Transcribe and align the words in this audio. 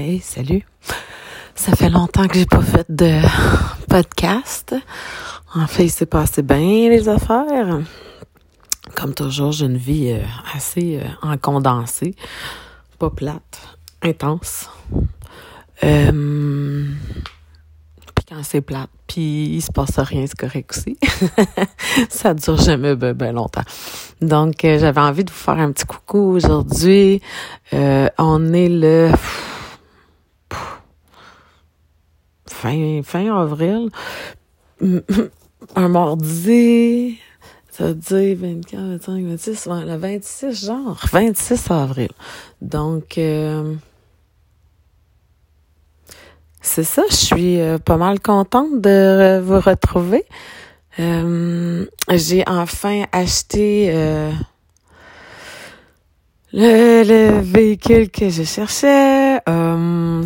Hey, 0.00 0.20
salut. 0.20 0.64
Ça 1.56 1.74
fait 1.74 1.90
longtemps 1.90 2.28
que 2.28 2.38
j'ai 2.38 2.46
pas 2.46 2.62
fait 2.62 2.86
de 2.88 3.18
podcast. 3.88 4.76
En 5.56 5.66
fait, 5.66 5.86
il 5.86 5.90
s'est 5.90 6.06
passé 6.06 6.42
bien 6.42 6.88
les 6.88 7.08
affaires. 7.08 7.80
Comme 8.94 9.12
toujours, 9.12 9.50
j'ai 9.50 9.66
une 9.66 9.76
vie 9.76 10.12
euh, 10.12 10.22
assez 10.54 11.00
euh, 11.02 11.08
en 11.20 11.36
condensé, 11.36 12.14
pas 13.00 13.10
plate, 13.10 13.60
intense. 14.00 14.70
Euh, 15.82 16.84
puis 18.14 18.24
quand 18.28 18.44
c'est 18.44 18.60
plate, 18.60 18.90
puis 19.08 19.56
il 19.56 19.60
se 19.60 19.72
passe 19.72 19.98
rien, 19.98 20.26
c'est 20.28 20.38
correct 20.38 20.76
aussi. 20.76 20.96
ça 22.08 22.34
dure 22.34 22.56
jamais 22.56 22.94
bien 22.94 23.14
ben 23.14 23.34
longtemps. 23.34 23.64
Donc, 24.20 24.58
j'avais 24.62 25.00
envie 25.00 25.24
de 25.24 25.30
vous 25.30 25.36
faire 25.36 25.58
un 25.58 25.72
petit 25.72 25.86
coucou 25.86 26.36
aujourd'hui. 26.36 27.20
on 27.72 28.52
est 28.52 28.68
le 28.68 29.10
fin, 32.58 33.36
avril, 33.36 33.90
un 35.76 35.88
mardi, 35.88 37.18
ça 37.70 37.86
veut 37.86 37.94
dire 37.94 38.36
24, 38.36 38.80
25, 38.80 39.24
26, 39.24 39.66
ouais, 39.66 39.84
le 39.84 39.96
26, 39.96 40.66
genre, 40.66 41.00
26 41.12 41.70
avril. 41.70 42.10
Donc, 42.60 43.18
euh, 43.18 43.74
c'est 46.60 46.84
ça, 46.84 47.02
je 47.10 47.14
suis 47.14 47.60
euh, 47.60 47.78
pas 47.78 47.96
mal 47.96 48.20
contente 48.20 48.80
de 48.80 49.40
vous 49.40 49.60
retrouver. 49.60 50.24
Euh, 50.98 51.86
j'ai 52.10 52.42
enfin 52.48 53.04
acheté 53.12 53.92
le, 56.52 57.04
le, 57.04 57.40
véhicule 57.40 58.10
que 58.10 58.28
je 58.28 58.42
cherchais, 58.42 59.38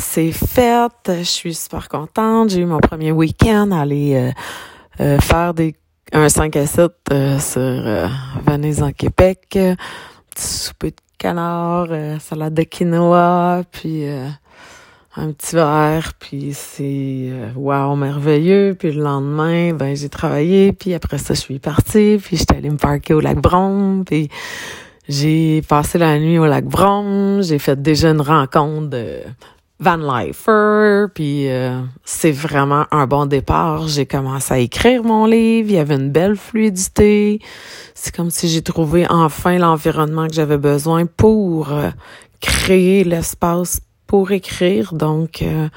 c'est 0.00 0.32
fait. 0.32 0.90
Je 1.06 1.22
suis 1.22 1.54
super 1.54 1.88
contente. 1.88 2.50
J'ai 2.50 2.60
eu 2.60 2.66
mon 2.66 2.80
premier 2.80 3.12
week-end 3.12 3.70
à 3.72 3.82
aller 3.82 4.14
euh, 4.14 4.30
euh, 5.00 5.18
faire 5.20 5.54
des 5.54 5.74
un 6.12 6.28
5 6.28 6.56
à 6.56 6.66
7 6.66 6.90
sur 7.38 8.10
Venise 8.44 8.82
en 8.82 8.90
Québec. 8.90 9.46
Petit 9.50 10.48
souper 10.48 10.90
de 10.90 10.96
canard, 11.18 11.86
salade 12.20 12.54
de 12.54 12.64
quinoa, 12.64 13.62
puis 13.70 14.06
un 15.16 15.32
petit 15.32 15.54
verre, 15.54 16.14
puis 16.18 16.52
c'est 16.52 17.30
wow, 17.54 17.94
merveilleux. 17.94 18.74
Puis 18.76 18.90
le 18.90 19.04
lendemain, 19.04 19.72
ben 19.72 19.94
j'ai 19.94 20.08
travaillé, 20.08 20.72
puis 20.72 20.94
après 20.94 21.18
ça, 21.18 21.34
je 21.34 21.40
suis 21.40 21.60
partie, 21.60 22.18
puis 22.20 22.36
j'étais 22.36 22.56
allée 22.56 22.70
me 22.70 22.76
parquer 22.76 23.14
au 23.14 23.20
lac 23.20 23.38
Brom, 23.38 24.04
puis 24.04 24.28
j'ai 25.08 25.62
passé 25.62 25.98
la 25.98 26.18
nuit 26.18 26.38
au 26.38 26.46
lac 26.46 26.64
Brom, 26.64 27.42
j'ai 27.42 27.58
fait 27.58 27.80
déjà 27.80 28.10
une 28.10 28.20
rencontre 28.20 28.88
de 28.90 29.22
Van 29.82 29.96
Lifer, 29.96 31.06
puis 31.14 31.48
euh, 31.48 31.80
c'est 32.04 32.32
vraiment 32.32 32.84
un 32.90 33.06
bon 33.06 33.24
départ. 33.24 33.88
J'ai 33.88 34.04
commencé 34.04 34.52
à 34.52 34.58
écrire 34.58 35.02
mon 35.02 35.24
livre, 35.24 35.70
il 35.70 35.76
y 35.76 35.78
avait 35.78 35.94
une 35.94 36.10
belle 36.10 36.36
fluidité. 36.36 37.40
C'est 37.94 38.14
comme 38.14 38.28
si 38.28 38.48
j'ai 38.48 38.60
trouvé 38.60 39.06
enfin 39.08 39.56
l'environnement 39.56 40.26
que 40.26 40.34
j'avais 40.34 40.58
besoin 40.58 41.06
pour 41.06 41.72
euh, 41.72 41.88
créer 42.40 43.04
l'espace 43.04 43.80
pour 44.06 44.32
écrire. 44.32 44.92
Donc, 44.92 45.40
euh, 45.40 45.68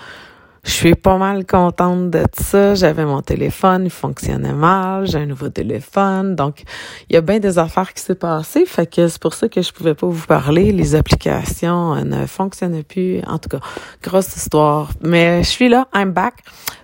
je 0.63 0.71
suis 0.71 0.95
pas 0.95 1.17
mal 1.17 1.45
contente 1.45 2.09
de 2.09 2.23
ça. 2.31 2.73
J'avais 2.73 3.03
mon 3.03 3.21
téléphone, 3.21 3.83
il 3.83 3.89
fonctionnait 3.89 4.53
mal. 4.53 5.05
J'ai 5.05 5.17
un 5.17 5.25
nouveau 5.25 5.49
téléphone. 5.49 6.35
Donc, 6.35 6.63
il 7.09 7.15
y 7.15 7.17
a 7.17 7.21
bien 7.21 7.39
des 7.39 7.59
affaires 7.59 7.93
qui 7.93 8.01
s'est 8.01 8.15
passées. 8.15 8.65
Fait 8.65 8.87
que 8.87 9.09
c'est 9.09 9.21
pour 9.21 9.33
ça 9.33 9.49
que 9.49 9.61
je 9.61 9.73
pouvais 9.73 9.93
pas 9.93 10.07
vous 10.07 10.25
parler. 10.25 10.71
Les 10.71 10.95
applications 10.95 11.95
euh, 11.95 12.03
ne 12.03 12.25
fonctionnaient 12.25 12.83
plus. 12.83 13.21
En 13.27 13.39
tout 13.39 13.49
cas, 13.49 13.59
grosse 14.01 14.37
histoire. 14.37 14.91
Mais 15.01 15.43
je 15.43 15.49
suis 15.49 15.67
là. 15.67 15.89
I'm 15.93 16.11
back. 16.11 16.35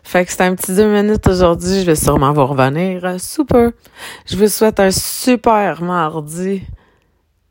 Fait 0.03 0.25
que 0.25 0.31
c'est 0.31 0.41
un 0.41 0.55
petit 0.55 0.75
deux 0.75 0.91
minutes 0.91 1.27
aujourd'hui. 1.27 1.79
Je 1.79 1.85
vais 1.85 1.95
sûrement 1.95 2.33
vous 2.33 2.45
revenir. 2.45 3.15
Super. 3.17 3.71
Je 4.25 4.35
vous 4.35 4.49
souhaite 4.49 4.81
un 4.81 4.91
super 4.91 5.81
mardi. 5.81 6.63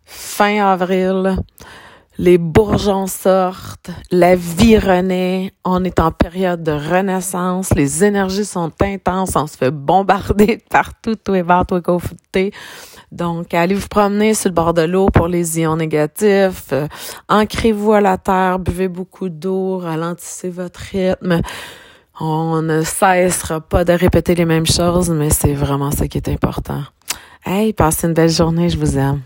Fin 0.04 0.66
avril 0.66 1.36
les 2.18 2.36
bourgeons 2.36 3.06
sortent, 3.06 3.90
la 4.10 4.34
vie 4.34 4.76
renaît, 4.76 5.52
on 5.64 5.84
est 5.84 6.00
en 6.00 6.10
période 6.10 6.64
de 6.64 6.72
renaissance, 6.72 7.72
les 7.74 8.04
énergies 8.04 8.44
sont 8.44 8.72
intenses, 8.82 9.36
on 9.36 9.46
se 9.46 9.56
fait 9.56 9.70
bombarder 9.70 10.58
partout, 10.70 11.14
tout 11.14 11.34
et 11.36 11.44
bas, 11.44 11.64
tout 11.66 11.80
et 12.34 12.52
Donc, 13.12 13.54
allez 13.54 13.76
vous 13.76 13.86
promener 13.86 14.34
sur 14.34 14.50
le 14.50 14.54
bord 14.54 14.74
de 14.74 14.82
l'eau 14.82 15.06
pour 15.10 15.28
les 15.28 15.60
ions 15.60 15.76
négatifs, 15.76 16.72
euh, 16.72 16.88
ancrez-vous 17.28 17.92
à 17.92 18.00
la 18.00 18.18
terre, 18.18 18.58
buvez 18.58 18.88
beaucoup 18.88 19.28
d'eau, 19.28 19.78
ralentissez 19.78 20.50
votre 20.50 20.80
rythme. 20.80 21.40
On 22.20 22.62
ne 22.62 22.82
cessera 22.82 23.60
pas 23.60 23.84
de 23.84 23.92
répéter 23.92 24.34
les 24.34 24.44
mêmes 24.44 24.66
choses, 24.66 25.08
mais 25.10 25.30
c'est 25.30 25.54
vraiment 25.54 25.92
ce 25.92 26.02
qui 26.04 26.18
est 26.18 26.28
important. 26.28 26.82
Hey, 27.46 27.72
passez 27.72 28.08
une 28.08 28.14
belle 28.14 28.28
journée, 28.28 28.68
je 28.68 28.76
vous 28.76 28.98
aime. 28.98 29.20